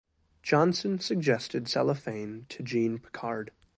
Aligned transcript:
Johnson 0.41 0.97
suggested 0.97 1.67
cellophane 1.67 2.47
to 2.49 2.63
Jean 2.63 2.97
Piccard. 2.97 3.51